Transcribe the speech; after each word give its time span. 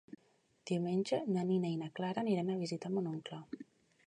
Diumenge 0.71 1.19
na 1.35 1.45
Nina 1.51 1.71
i 1.75 1.77
na 1.83 1.91
Clara 2.01 2.25
aniran 2.27 2.53
a 2.55 2.59
visitar 2.65 2.93
mon 2.97 3.15
oncle. 3.17 3.45